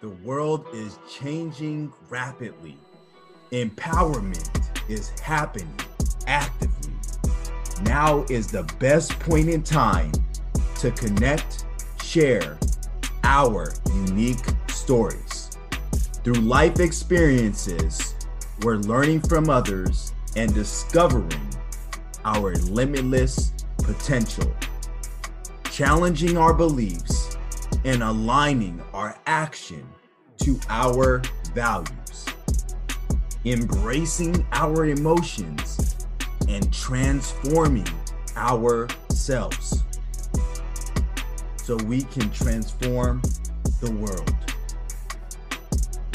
The 0.00 0.10
world 0.10 0.66
is 0.74 0.98
changing 1.10 1.90
rapidly. 2.10 2.76
Empowerment 3.50 4.50
is 4.90 5.08
happening 5.20 5.74
actively. 6.26 6.92
Now 7.84 8.26
is 8.28 8.48
the 8.48 8.64
best 8.78 9.18
point 9.18 9.48
in 9.48 9.62
time 9.62 10.12
to 10.80 10.90
connect, 10.90 11.64
share 12.02 12.58
our 13.24 13.72
unique 13.86 14.44
stories. 14.68 15.56
Through 16.22 16.42
life 16.42 16.78
experiences, 16.78 18.16
we're 18.60 18.76
learning 18.76 19.22
from 19.22 19.48
others 19.48 20.12
and 20.36 20.52
discovering 20.52 21.40
our 22.26 22.54
limitless 22.56 23.54
potential, 23.78 24.52
challenging 25.70 26.36
our 26.36 26.52
beliefs, 26.52 27.25
and 27.84 28.02
aligning 28.02 28.82
our 28.92 29.18
action 29.26 29.86
to 30.38 30.58
our 30.68 31.22
values, 31.54 32.26
embracing 33.44 34.46
our 34.52 34.86
emotions, 34.86 35.96
and 36.48 36.72
transforming 36.72 37.88
ourselves 38.36 39.82
so 41.56 41.76
we 41.84 42.02
can 42.02 42.30
transform 42.30 43.20
the 43.80 43.90
world. 43.92 44.36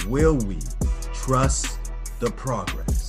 Will 0.08 0.38
we 0.38 0.58
trust 1.14 1.78
the 2.20 2.31
progress? 2.31 3.01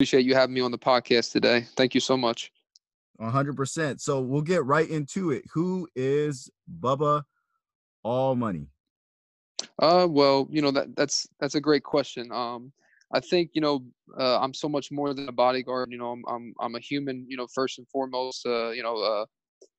Appreciate 0.00 0.24
you 0.24 0.34
having 0.34 0.54
me 0.54 0.62
on 0.62 0.70
the 0.70 0.78
podcast 0.78 1.30
today. 1.30 1.66
Thank 1.76 1.94
you 1.94 2.00
so 2.00 2.16
much. 2.16 2.50
100%. 3.20 4.00
So 4.00 4.22
we'll 4.22 4.40
get 4.40 4.64
right 4.64 4.88
into 4.88 5.30
it. 5.30 5.44
Who 5.52 5.86
is 5.94 6.48
Bubba 6.80 7.24
All 8.02 8.34
Money? 8.34 8.68
Uh, 9.78 10.06
well, 10.08 10.48
you 10.50 10.62
know 10.62 10.70
that 10.70 10.96
that's 10.96 11.28
that's 11.38 11.54
a 11.54 11.60
great 11.60 11.82
question. 11.82 12.32
Um, 12.32 12.72
I 13.12 13.20
think 13.20 13.50
you 13.52 13.60
know 13.60 13.84
uh, 14.18 14.40
I'm 14.40 14.54
so 14.54 14.70
much 14.70 14.90
more 14.90 15.12
than 15.12 15.28
a 15.28 15.32
bodyguard. 15.32 15.90
You 15.92 15.98
know, 15.98 16.12
I'm 16.12 16.24
I'm 16.26 16.54
I'm 16.58 16.76
a 16.76 16.80
human. 16.80 17.26
You 17.28 17.36
know, 17.36 17.46
first 17.54 17.76
and 17.76 17.86
foremost. 17.88 18.46
Uh, 18.46 18.70
you 18.70 18.82
know, 18.82 18.96
uh, 18.96 19.26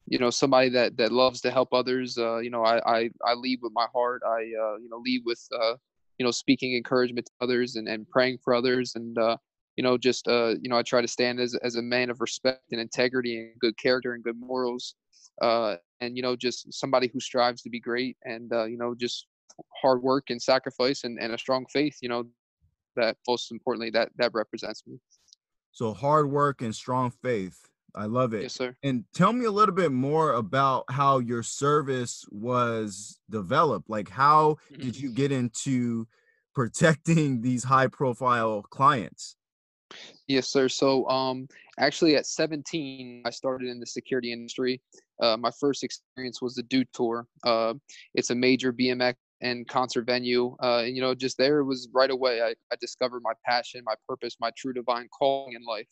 you 0.06 0.20
know 0.20 0.30
somebody 0.30 0.70
that 0.70 0.98
that 0.98 1.12
loves 1.12 1.42
to 1.42 1.50
help 1.50 1.70
others. 1.74 2.16
Uh, 2.16 2.38
you 2.38 2.52
know, 2.52 2.64
I 2.64 2.78
I 2.86 3.10
I 3.26 3.34
lead 3.34 3.58
with 3.64 3.72
my 3.74 3.88
heart. 3.92 4.22
I 4.24 4.38
uh, 4.38 4.76
you 4.76 4.88
know 4.88 5.02
lead 5.04 5.24
with 5.26 5.44
uh, 5.52 5.78
you 6.20 6.26
know 6.26 6.32
speaking 6.32 6.76
encouragement 6.76 7.26
to 7.26 7.32
others 7.42 7.76
and 7.76 7.88
and 7.88 8.08
praying 8.08 8.38
for 8.44 8.54
others 8.54 8.94
and 8.94 9.18
uh, 9.18 9.38
you 9.78 9.84
know, 9.84 9.98
just 9.98 10.28
uh, 10.28 10.56
you 10.62 10.70
know, 10.70 10.78
I 10.78 10.84
try 10.84 11.02
to 11.02 11.08
stand 11.08 11.40
as 11.40 11.56
as 11.56 11.76
a 11.76 11.82
man 11.82 12.10
of 12.10 12.22
respect 12.22 12.64
and 12.72 12.82
integrity 12.82 13.38
and 13.38 13.60
good 13.60 13.78
character 13.78 14.14
and 14.14 14.24
good 14.24 14.40
morals, 14.40 14.96
uh, 15.42 15.76
and 16.02 16.16
you 16.16 16.24
know, 16.24 16.36
just 16.36 16.74
somebody 16.74 17.10
who 17.12 17.20
strives 17.20 17.62
to 17.64 17.70
be 17.70 17.80
great 17.80 18.18
and 18.24 18.52
uh, 18.54 18.66
you 18.66 18.78
know, 18.78 18.94
just 18.96 19.28
hard 19.82 20.02
work 20.02 20.30
and 20.30 20.42
sacrifice 20.42 21.04
and, 21.04 21.20
and 21.20 21.34
a 21.34 21.38
strong 21.38 21.66
faith. 21.72 21.98
You 22.02 22.10
know, 22.10 22.26
that 22.96 23.18
most 23.28 23.52
importantly, 23.52 23.90
that 23.92 24.10
that 24.18 24.32
represents 24.34 24.84
me. 24.88 25.00
So 25.72 25.94
hard 25.94 26.30
work 26.30 26.62
and 26.62 26.76
strong 26.76 27.12
faith. 27.12 27.58
I 27.96 28.06
love 28.06 28.34
it. 28.34 28.44
Yes, 28.44 28.54
sir. 28.54 28.76
And 28.84 29.04
tell 29.14 29.34
me 29.34 29.46
a 29.46 29.52
little 29.52 29.76
bit 29.76 29.92
more 29.92 30.34
about 30.34 30.86
how 30.90 31.20
your 31.20 31.44
service 31.44 32.26
was 32.30 33.20
developed. 33.30 33.90
Like, 33.90 34.10
how 34.10 34.58
mm-hmm. 34.72 34.82
did 34.82 35.00
you 35.00 35.12
get 35.12 35.32
into 35.32 36.08
protecting 36.54 37.42
these 37.42 37.64
high 37.64 37.88
profile 37.88 38.62
clients? 38.64 39.36
Yes, 40.32 40.48
sir. 40.48 40.70
So, 40.70 41.06
um, 41.10 41.50
actually, 41.78 42.16
at 42.16 42.26
17, 42.26 43.24
I 43.26 43.30
started 43.32 43.68
in 43.68 43.82
the 43.82 43.86
security 43.86 44.32
industry. 44.32 44.80
Uh, 45.22 45.36
my 45.36 45.52
first 45.60 45.84
experience 45.84 46.42
was 46.42 46.56
the 46.56 46.64
Dew 46.64 46.86
Tour. 46.94 47.28
Uh, 47.44 47.74
it's 48.16 48.30
a 48.30 48.36
major 48.36 48.72
BMX 48.72 49.16
and 49.42 49.68
concert 49.68 50.06
venue. 50.06 50.56
Uh, 50.64 50.84
and, 50.86 50.96
you 50.96 51.02
know, 51.02 51.14
just 51.14 51.38
there 51.38 51.66
was 51.66 51.90
right 51.94 52.10
away. 52.10 52.42
I, 52.42 52.52
I 52.72 52.76
discovered 52.80 53.22
my 53.24 53.34
passion, 53.46 53.82
my 53.84 53.96
purpose, 54.08 54.38
my 54.40 54.52
true 54.58 54.72
divine 54.72 55.10
calling 55.10 55.54
in 55.54 55.66
life. 55.66 55.88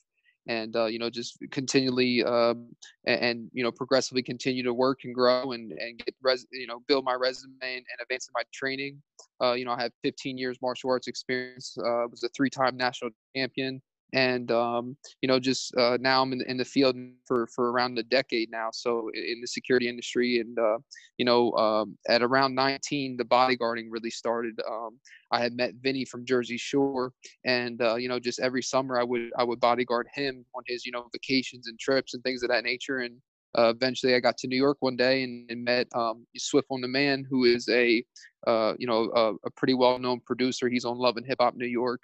And, 0.47 0.73
uh, 0.73 0.85
you 0.85 0.99
know, 0.99 1.09
just 1.09 1.37
continually 1.51 2.23
um, 2.23 2.73
and, 3.05 3.21
and, 3.21 3.49
you 3.51 3.61
know, 3.61 3.73
progressively 3.73 4.23
continue 4.23 4.63
to 4.63 4.73
work 4.73 4.99
and 5.03 5.13
grow 5.13 5.51
and, 5.51 5.73
and 5.73 5.99
get, 5.99 6.15
res- 6.23 6.47
you 6.53 6.65
know, 6.65 6.79
build 6.87 7.03
my 7.03 7.13
resume 7.13 7.51
and, 7.61 7.75
and 7.75 8.01
advance 8.01 8.29
in 8.29 8.31
my 8.33 8.43
training. 8.53 9.01
Uh, 9.43 9.51
you 9.51 9.65
know, 9.65 9.71
I 9.73 9.81
have 9.81 9.91
15 10.01 10.37
years 10.37 10.57
martial 10.61 10.91
arts 10.91 11.09
experience, 11.09 11.77
uh, 11.79 12.07
was 12.09 12.23
a 12.23 12.29
three 12.29 12.49
time 12.49 12.77
national 12.77 13.11
champion 13.35 13.81
and 14.13 14.51
um, 14.51 14.97
you 15.21 15.27
know 15.27 15.39
just 15.39 15.75
uh, 15.75 15.97
now 15.99 16.21
i'm 16.21 16.33
in, 16.33 16.41
in 16.47 16.57
the 16.57 16.65
field 16.65 16.95
for 17.25 17.47
for 17.47 17.71
around 17.71 17.97
a 17.97 18.03
decade 18.03 18.49
now 18.51 18.69
so 18.71 19.09
in 19.13 19.39
the 19.41 19.47
security 19.47 19.87
industry 19.87 20.39
and 20.39 20.57
uh, 20.57 20.77
you 21.17 21.25
know 21.25 21.51
um, 21.53 21.97
at 22.07 22.21
around 22.21 22.55
19 22.55 23.17
the 23.17 23.23
bodyguarding 23.23 23.87
really 23.89 24.09
started 24.09 24.59
um, 24.69 24.99
i 25.31 25.39
had 25.39 25.53
met 25.53 25.73
vinny 25.81 26.05
from 26.05 26.25
jersey 26.25 26.57
shore 26.57 27.11
and 27.45 27.81
uh, 27.81 27.95
you 27.95 28.09
know 28.09 28.19
just 28.19 28.39
every 28.39 28.61
summer 28.61 28.99
i 28.99 29.03
would 29.03 29.31
i 29.37 29.43
would 29.43 29.59
bodyguard 29.59 30.07
him 30.13 30.45
on 30.55 30.63
his 30.67 30.85
you 30.85 30.91
know 30.91 31.07
vacations 31.11 31.67
and 31.67 31.79
trips 31.79 32.13
and 32.13 32.23
things 32.23 32.43
of 32.43 32.49
that 32.49 32.63
nature 32.63 32.99
and 32.99 33.15
uh, 33.57 33.73
eventually 33.75 34.13
I 34.13 34.19
got 34.19 34.37
to 34.37 34.47
New 34.47 34.55
York 34.57 34.77
one 34.79 34.95
day 34.95 35.23
and, 35.23 35.49
and 35.49 35.63
met 35.63 35.87
um, 35.95 36.25
Swift 36.37 36.67
On 36.69 36.81
Demand, 36.81 37.25
who 37.29 37.45
is 37.45 37.67
a 37.69 38.03
uh, 38.45 38.73
you 38.77 38.85
know 38.85 39.11
a, 39.15 39.33
a 39.47 39.51
pretty 39.57 39.73
well 39.73 39.97
known 39.97 40.19
producer. 40.25 40.69
He's 40.69 40.85
on 40.85 40.97
Love 40.97 41.17
and 41.17 41.25
Hip 41.25 41.39
Hop 41.39 41.55
New 41.55 41.65
York, 41.65 42.01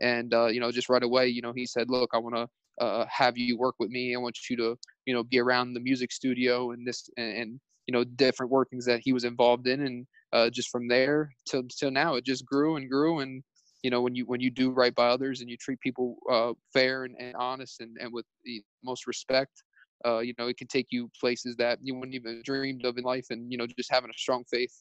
and 0.00 0.34
uh, 0.34 0.46
you 0.46 0.60
know 0.60 0.70
just 0.70 0.88
right 0.88 1.02
away 1.02 1.26
you 1.28 1.42
know 1.42 1.52
he 1.54 1.66
said 1.66 1.88
look 1.88 2.10
i 2.12 2.18
want 2.18 2.34
to 2.34 2.46
uh, 2.80 3.06
have 3.08 3.36
you 3.38 3.56
work 3.56 3.74
with 3.78 3.90
me. 3.90 4.14
I 4.14 4.18
want 4.18 4.38
you 4.48 4.56
to 4.56 4.78
you 5.06 5.14
know 5.14 5.24
be 5.24 5.38
around 5.38 5.74
the 5.74 5.80
music 5.80 6.12
studio 6.12 6.72
and 6.72 6.86
this 6.86 7.08
and, 7.16 7.36
and 7.36 7.60
you 7.86 7.92
know 7.92 8.04
different 8.04 8.52
workings 8.52 8.84
that 8.86 9.00
he 9.02 9.12
was 9.12 9.24
involved 9.24 9.66
in. 9.66 9.86
And 9.86 10.06
uh, 10.32 10.50
just 10.50 10.70
from 10.70 10.88
there 10.88 11.30
till 11.48 11.62
till 11.64 11.90
now 11.90 12.14
it 12.14 12.24
just 12.24 12.44
grew 12.44 12.76
and 12.76 12.90
grew. 12.90 13.20
And 13.20 13.42
you 13.82 13.90
know 13.90 14.00
when 14.00 14.14
you 14.14 14.24
when 14.26 14.40
you 14.40 14.50
do 14.50 14.70
right 14.70 14.94
by 14.94 15.08
others 15.08 15.40
and 15.40 15.50
you 15.50 15.56
treat 15.56 15.80
people 15.80 16.16
uh, 16.30 16.52
fair 16.72 17.04
and, 17.04 17.14
and 17.18 17.34
honest 17.36 17.80
and, 17.80 17.96
and 18.00 18.12
with 18.12 18.26
the 18.44 18.62
most 18.82 19.06
respect 19.06 19.62
uh, 20.04 20.18
you 20.18 20.34
know 20.38 20.48
it 20.48 20.56
can 20.56 20.66
take 20.66 20.86
you 20.90 21.10
places 21.20 21.54
that 21.56 21.78
you 21.82 21.94
wouldn't 21.94 22.14
even 22.14 22.42
dreamed 22.44 22.84
of 22.84 22.98
in 22.98 23.04
life 23.04 23.26
and 23.30 23.52
you 23.52 23.58
know 23.58 23.66
just 23.78 23.92
having 23.92 24.10
a 24.10 24.14
strong 24.18 24.42
faith 24.50 24.72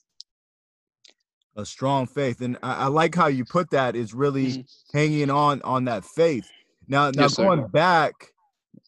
a 1.56 1.66
strong 1.66 2.06
faith 2.06 2.42
and 2.42 2.58
I, 2.62 2.74
I, 2.74 2.86
like 2.88 3.16
how 3.16 3.28
you 3.28 3.46
put 3.46 3.70
that 3.72 3.96
is 3.96 4.14
really 4.14 4.48
mm-hmm. 4.48 4.98
hanging 4.98 5.30
on 5.30 5.62
on 5.62 5.86
that 5.86 6.04
faith 6.04 6.50
now 6.88 7.12
now 7.12 7.24
yes, 7.24 7.36
going 7.36 7.62
sir. 7.62 7.68
back 7.70 8.14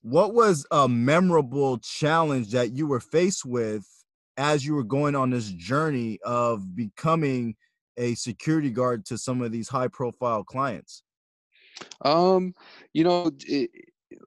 what 0.02 0.34
was 0.34 0.66
a 0.72 0.88
memorable 0.88 1.78
challenge 1.80 2.52
that 2.52 2.72
you 2.72 2.88
were 2.88 3.00
faced 3.00 3.46
with 3.46 3.86
as 4.38 4.66
you 4.66 4.74
were 4.74 4.84
going 4.84 5.16
on 5.16 5.30
this 5.30 5.50
journey 5.52 6.20
of 6.24 6.76
becoming 6.76 7.56
a 7.98 8.14
security 8.16 8.70
guard 8.70 9.06
to 9.06 9.18
some 9.18 9.42
of 9.42 9.52
these 9.52 9.70
high 9.70 9.88
profile 9.88 10.44
clients 10.44 11.04
um 12.04 12.54
you 12.94 13.04
know 13.04 13.32
it, 13.46 13.70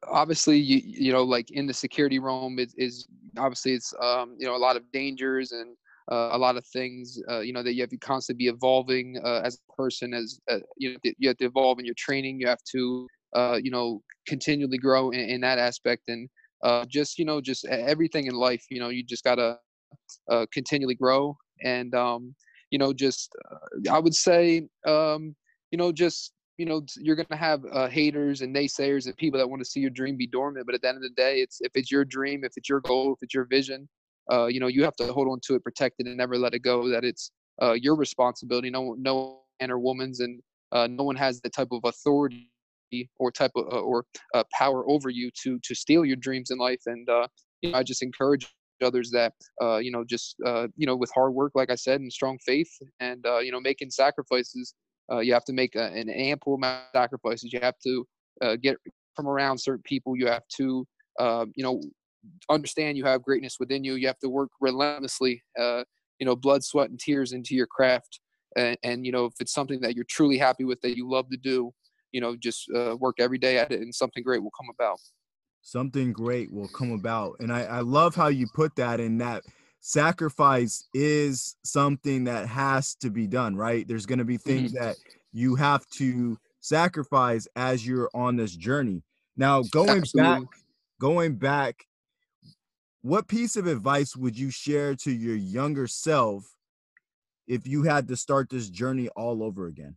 obviously 0.09 0.59
you 0.59 0.81
you 0.83 1.13
know 1.13 1.23
like 1.23 1.51
in 1.51 1.67
the 1.67 1.75
security 1.75 2.19
realm 2.19 2.59
is 2.59 2.75
is 2.77 3.07
obviously 3.39 3.75
it's 3.75 3.95
um 4.01 4.35
you 4.39 4.47
know 4.47 4.57
a 4.57 4.59
lot 4.59 4.77
of 4.77 4.91
dangers 4.93 5.53
and 5.53 5.77
uh, 6.11 6.31
a 6.33 6.39
lot 6.39 6.57
of 6.57 6.67
things 6.67 7.21
uh, 7.31 7.41
you 7.41 7.53
know 7.53 7.63
that 7.63 7.75
you 7.75 7.83
have 7.83 7.91
to 7.91 7.97
constantly 7.97 8.47
be 8.47 8.49
evolving 8.49 9.17
uh, 9.25 9.41
as 9.45 9.59
a 9.69 9.73
person 9.75 10.13
as 10.13 10.41
uh, 10.51 10.59
you 10.77 10.93
know 10.93 10.99
you 11.19 11.29
have 11.29 11.37
to 11.37 11.45
evolve 11.45 11.79
in 11.79 11.85
your 11.85 11.95
training 11.97 12.41
you 12.41 12.47
have 12.47 12.63
to 12.65 13.07
uh, 13.37 13.59
you 13.63 13.71
know 13.71 14.03
continually 14.27 14.79
grow 14.79 15.11
in, 15.11 15.21
in 15.21 15.41
that 15.41 15.59
aspect. 15.59 16.03
And 16.09 16.29
uh, 16.63 16.85
just 16.87 17.19
you 17.19 17.25
know 17.25 17.41
just 17.41 17.65
everything 17.67 18.27
in 18.27 18.35
life 18.35 18.65
you 18.71 18.81
know 18.81 18.89
you 18.89 19.03
just 19.03 19.25
gotta 19.25 19.59
continually 20.53 20.95
grow. 20.95 21.37
And 21.63 21.95
um, 21.95 22.35
you 22.71 22.79
know 22.79 22.93
just 22.93 23.35
i 23.91 23.99
would 23.99 24.15
say 24.15 24.69
um, 24.87 25.35
you 25.71 25.79
know 25.79 25.93
just 25.93 26.33
you 26.57 26.67
know 26.67 26.83
you're 26.97 27.17
gonna 27.17 27.41
have 27.41 27.63
haters 27.91 28.41
and 28.41 28.55
naysayers 28.55 29.07
and 29.07 29.17
people 29.17 29.39
that 29.39 29.49
want 29.49 29.63
to 29.63 29.69
see 29.69 29.81
your 29.81 29.91
dream 29.91 30.17
be 30.17 30.27
dormant. 30.27 30.67
But 30.67 30.75
at 30.75 30.83
the 30.83 30.89
end 30.89 30.97
of 30.97 31.03
the 31.03 31.11
day 31.11 31.41
it's 31.41 31.61
if 31.61 31.73
it's 31.75 31.91
your 31.91 32.05
dream 32.05 32.43
if 32.45 32.53
it's 32.57 32.69
your 32.69 32.81
goal 32.81 33.13
if 33.13 33.23
it's 33.23 33.35
your 33.35 33.45
vision 33.45 33.89
uh, 34.31 34.47
you 34.47 34.61
know, 34.61 34.69
you 34.69 34.85
have 34.85 34.97
to 34.97 35.13
hold 35.13 35.29
on 35.29 35.41
to 35.45 35.55
it, 35.55 35.65
protect 35.65 35.97
it, 35.99 36.07
and 36.07 36.17
never 36.17 36.37
let 36.37 36.55
it 36.55 36.61
go. 36.61 36.89
That 36.89 37.05
it's 37.05 37.31
uh, 37.61 37.73
your 37.73 37.97
responsibility. 37.97 38.71
No, 38.71 38.95
no 38.99 39.41
man 39.61 39.71
or 39.71 39.79
woman's, 39.79 40.21
and 40.21 40.41
uh, 40.73 40.87
no 40.91 41.05
one 41.05 41.17
has 41.17 41.41
the 41.41 41.51
type 41.51 41.69
of 41.73 41.81
authority 41.85 42.49
or 43.19 43.31
type 43.31 43.53
of 43.57 43.67
uh, 43.73 43.81
or 43.81 44.05
uh, 44.35 44.45
power 44.53 44.89
over 44.89 45.11
you 45.11 45.31
to 45.43 45.59
to 45.63 45.75
steal 45.75 46.05
your 46.05 46.17
dreams 46.17 46.51
in 46.51 46.59
life. 46.59 46.83
And 46.87 47.09
uh, 47.09 47.27
you 47.63 47.73
know, 47.73 47.79
I 47.79 47.83
just 47.83 48.03
encourage 48.03 48.49
others 48.83 49.11
that 49.11 49.35
you 49.83 49.91
know, 49.91 50.05
just 50.05 50.37
you 50.77 50.87
know, 50.87 50.97
with 50.97 51.11
hard 51.15 51.35
work, 51.35 51.53
like 51.55 51.71
I 51.71 51.75
said, 51.77 52.01
and 52.01 52.13
strong 52.13 52.39
faith, 52.47 52.71
and 53.01 53.25
you 53.43 53.53
know, 53.53 53.61
making 53.61 53.91
sacrifices. 53.91 54.75
you 55.21 55.33
have 55.33 55.45
to 55.45 55.53
make 55.53 55.75
a, 55.75 55.87
an 55.93 56.09
ample 56.09 56.55
amount 56.55 56.85
of 56.95 57.01
sacrifices. 57.01 57.53
You 57.53 57.61
have 57.63 57.79
to 57.85 58.07
get 58.63 58.77
from 59.17 59.27
around 59.27 59.59
certain 59.59 59.83
people. 59.85 60.17
You 60.17 60.29
have 60.29 60.47
to 60.57 60.87
you 61.19 61.65
know 61.65 61.83
understand 62.49 62.97
you 62.97 63.05
have 63.05 63.23
greatness 63.23 63.57
within 63.61 63.85
you. 63.85 63.95
You 63.95 64.07
have 64.07 64.19
to 64.21 64.29
work 64.29 64.51
relentlessly, 64.61 65.43
uh, 65.59 65.85
you 66.19 66.27
know, 66.27 66.37
blood, 66.37 66.65
sweat, 66.65 66.91
and 66.91 66.99
tears 66.99 67.33
into 67.33 67.55
your 67.55 67.67
craft. 67.67 68.21
And, 68.57 68.77
and, 68.83 69.07
you 69.07 69.13
know, 69.13 69.27
if 69.27 69.35
it's 69.41 69.53
something 69.53 69.81
that 69.81 69.95
you're 69.95 70.07
truly 70.09 70.37
happy 70.37 70.65
with, 70.65 70.81
that 70.81 70.97
you 70.97 71.09
love 71.09 71.31
to 71.31 71.37
do, 71.37 71.73
you 72.13 72.21
know 72.21 72.37
just 72.37 72.71
uh, 72.75 72.97
work 72.99 73.17
every 73.19 73.39
day 73.39 73.59
at 73.59 73.71
it 73.73 73.81
and 73.81 73.95
something 73.95 74.23
great 74.23 74.43
will 74.43 74.53
come 74.59 74.69
about 74.75 74.99
something 75.63 76.13
great 76.13 76.53
will 76.53 76.69
come 76.69 76.93
about 76.93 77.37
and 77.41 77.53
i, 77.53 77.63
I 77.63 77.81
love 77.81 78.15
how 78.15 78.29
you 78.29 78.47
put 78.55 78.75
that 78.77 79.01
in 79.01 79.19
that 79.19 79.43
sacrifice 79.81 80.87
is 80.93 81.57
something 81.65 82.25
that 82.25 82.47
has 82.49 82.95
to 82.97 83.11
be 83.11 83.27
done 83.27 83.57
right 83.57 83.87
there's 83.87 84.07
going 84.07 84.19
to 84.19 84.25
be 84.25 84.37
things 84.37 84.73
mm-hmm. 84.73 84.85
that 84.85 84.97
you 85.33 85.55
have 85.57 85.89
to 85.91 86.39
sacrifice 86.61 87.49
as 87.57 87.87
you're 87.87 88.11
on 88.15 88.37
this 88.37 88.55
journey 88.55 89.03
now 89.37 89.63
going 89.71 89.99
Absolutely. 89.99 90.41
back 90.41 90.49
going 91.01 91.35
back 91.37 91.87
what 93.03 93.29
piece 93.29 93.57
of 93.57 93.67
advice 93.67 94.15
would 94.17 94.39
you 94.39 94.51
share 94.51 94.95
to 94.97 95.11
your 95.11 95.37
younger 95.37 95.87
self 95.87 96.45
if 97.47 97.67
you 97.67 97.83
had 97.83 98.09
to 98.09 98.17
start 98.17 98.51
this 98.51 98.69
journey 98.69 99.09
all 99.17 99.43
over 99.43 99.67
again? 99.67 99.97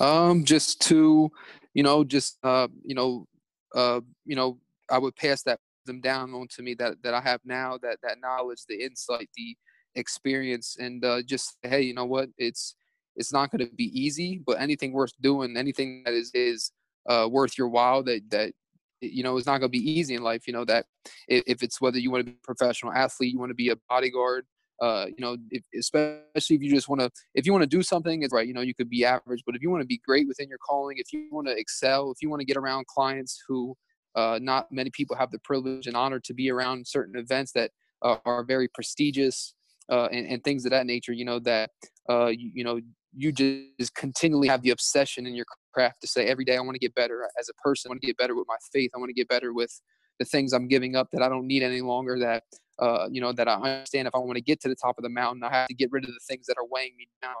Um 0.00 0.44
just 0.44 0.80
to 0.82 1.30
you 1.74 1.82
know 1.82 2.04
just 2.04 2.38
uh 2.42 2.68
you 2.82 2.94
know 2.94 3.26
uh 3.74 4.00
you 4.24 4.34
know 4.34 4.58
i 4.90 4.98
would 4.98 5.14
pass 5.16 5.42
that 5.42 5.60
them 5.86 6.00
down 6.00 6.32
onto 6.32 6.62
me 6.62 6.74
that 6.74 7.02
that 7.02 7.12
i 7.12 7.20
have 7.20 7.40
now 7.44 7.78
that 7.82 7.98
that 8.02 8.18
knowledge 8.20 8.64
the 8.68 8.82
insight 8.82 9.28
the 9.36 9.56
experience 9.94 10.76
and 10.80 11.04
uh 11.04 11.20
just 11.22 11.56
hey 11.62 11.82
you 11.82 11.94
know 11.94 12.04
what? 12.06 12.30
It's 12.38 12.74
it's 13.16 13.32
not 13.32 13.50
going 13.50 13.68
to 13.68 13.74
be 13.74 13.90
easy 13.98 14.40
but 14.44 14.60
anything 14.60 14.92
worth 14.92 15.12
doing 15.20 15.56
anything 15.56 16.02
that 16.04 16.14
is 16.14 16.30
is 16.34 16.72
uh 17.08 17.28
worth 17.30 17.56
your 17.58 17.68
while 17.68 18.02
that 18.04 18.22
that 18.30 18.52
you 19.00 19.22
know 19.22 19.36
it's 19.36 19.46
not 19.46 19.58
going 19.58 19.70
to 19.70 19.78
be 19.78 19.90
easy 19.90 20.14
in 20.14 20.22
life 20.22 20.46
you 20.46 20.52
know 20.52 20.64
that 20.64 20.86
if, 21.28 21.62
it's 21.62 21.80
whether 21.80 21.98
you 21.98 22.10
want 22.10 22.24
to 22.24 22.30
be 22.30 22.36
a 22.36 22.46
professional 22.46 22.92
athlete 22.92 23.32
you 23.32 23.38
want 23.38 23.50
to 23.50 23.54
be 23.54 23.70
a 23.70 23.76
bodyguard 23.88 24.46
uh, 24.82 25.06
you 25.06 25.20
know, 25.20 25.36
if, 25.50 25.62
especially 25.78 26.56
if 26.56 26.62
you 26.62 26.70
just 26.70 26.88
want 26.88 27.00
to, 27.00 27.10
if 27.34 27.46
you 27.46 27.52
want 27.52 27.62
to 27.62 27.66
do 27.66 27.82
something, 27.82 28.22
it's 28.22 28.32
right. 28.32 28.46
You 28.46 28.54
know, 28.54 28.60
you 28.60 28.74
could 28.74 28.90
be 28.90 29.04
average, 29.04 29.42
but 29.46 29.54
if 29.54 29.62
you 29.62 29.70
want 29.70 29.82
to 29.82 29.86
be 29.86 30.00
great 30.04 30.26
within 30.26 30.48
your 30.48 30.58
calling, 30.58 30.96
if 30.98 31.12
you 31.12 31.28
want 31.30 31.46
to 31.46 31.56
excel, 31.56 32.10
if 32.10 32.18
you 32.20 32.28
want 32.28 32.40
to 32.40 32.46
get 32.46 32.56
around 32.56 32.86
clients 32.86 33.40
who 33.46 33.76
uh, 34.14 34.38
not 34.42 34.70
many 34.70 34.90
people 34.90 35.16
have 35.16 35.30
the 35.30 35.38
privilege 35.40 35.86
and 35.86 35.96
honor 35.96 36.20
to 36.20 36.34
be 36.34 36.50
around 36.50 36.86
certain 36.86 37.16
events 37.16 37.52
that 37.52 37.70
uh, 38.02 38.16
are 38.24 38.44
very 38.44 38.68
prestigious 38.68 39.54
uh, 39.90 40.06
and, 40.06 40.26
and, 40.26 40.44
things 40.44 40.64
of 40.64 40.70
that 40.70 40.86
nature, 40.86 41.12
you 41.12 41.24
know, 41.24 41.38
that, 41.38 41.70
uh, 42.08 42.26
you, 42.26 42.50
you 42.54 42.64
know, 42.64 42.80
you 43.16 43.32
just 43.32 43.94
continually 43.94 44.48
have 44.48 44.62
the 44.62 44.70
obsession 44.70 45.26
in 45.26 45.34
your 45.34 45.44
craft 45.74 46.00
to 46.02 46.06
say 46.06 46.26
every 46.26 46.44
day, 46.44 46.56
I 46.56 46.60
want 46.60 46.74
to 46.76 46.78
get 46.78 46.94
better 46.94 47.28
as 47.38 47.48
a 47.48 47.54
person. 47.54 47.88
I 47.88 47.90
want 47.90 48.02
to 48.02 48.06
get 48.06 48.16
better 48.16 48.34
with 48.36 48.46
my 48.48 48.56
faith. 48.72 48.92
I 48.94 48.98
want 48.98 49.10
to 49.10 49.14
get 49.14 49.28
better 49.28 49.52
with 49.52 49.80
the 50.18 50.24
things 50.24 50.52
I'm 50.52 50.68
giving 50.68 50.94
up 50.94 51.08
that 51.12 51.22
I 51.22 51.28
don't 51.28 51.46
need 51.46 51.62
any 51.62 51.80
longer 51.80 52.18
that 52.20 52.44
uh, 52.78 53.08
you 53.10 53.20
know, 53.20 53.32
that 53.32 53.48
I 53.48 53.54
understand 53.54 54.08
if 54.08 54.14
I 54.14 54.18
want 54.18 54.36
to 54.36 54.42
get 54.42 54.60
to 54.62 54.68
the 54.68 54.74
top 54.74 54.98
of 54.98 55.04
the 55.04 55.10
mountain, 55.10 55.42
I 55.44 55.50
have 55.50 55.68
to 55.68 55.74
get 55.74 55.90
rid 55.92 56.04
of 56.04 56.10
the 56.10 56.20
things 56.28 56.46
that 56.46 56.56
are 56.58 56.66
weighing 56.68 56.92
me 56.96 57.08
down. 57.22 57.34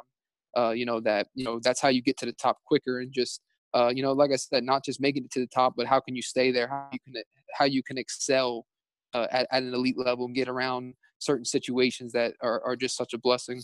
Uh, 0.56 0.70
you 0.70 0.86
know, 0.86 1.00
that, 1.00 1.26
you 1.34 1.44
know, 1.44 1.58
that's 1.62 1.80
how 1.80 1.88
you 1.88 2.00
get 2.00 2.16
to 2.18 2.26
the 2.26 2.32
top 2.32 2.58
quicker 2.64 3.00
and 3.00 3.12
just, 3.12 3.40
uh, 3.74 3.90
you 3.92 4.02
know, 4.02 4.12
like 4.12 4.30
I 4.30 4.36
said, 4.36 4.62
not 4.62 4.84
just 4.84 5.00
making 5.00 5.24
it 5.24 5.32
to 5.32 5.40
the 5.40 5.48
top, 5.48 5.74
but 5.76 5.86
how 5.86 5.98
can 5.98 6.14
you 6.14 6.22
stay 6.22 6.52
there? 6.52 6.68
How 6.68 6.88
you 6.92 6.98
can, 7.00 7.22
how 7.58 7.64
you 7.64 7.82
can 7.82 7.98
excel 7.98 8.64
uh, 9.14 9.26
at, 9.32 9.48
at 9.50 9.64
an 9.64 9.74
elite 9.74 9.98
level 9.98 10.26
and 10.26 10.34
get 10.34 10.48
around 10.48 10.94
certain 11.18 11.44
situations 11.44 12.12
that 12.12 12.34
are, 12.40 12.62
are 12.64 12.76
just 12.76 12.96
such 12.96 13.14
a 13.14 13.18
blessing. 13.18 13.60